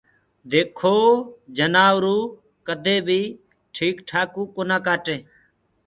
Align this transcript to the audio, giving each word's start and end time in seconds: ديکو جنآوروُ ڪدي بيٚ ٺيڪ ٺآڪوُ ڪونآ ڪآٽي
ديکو 0.51 0.95
جنآوروُ 1.57 2.17
ڪدي 2.67 2.97
بيٚ 3.07 3.35
ٺيڪ 3.75 3.95
ٺآڪوُ 4.07 4.41
ڪونآ 4.55 4.77
ڪآٽي 4.85 5.17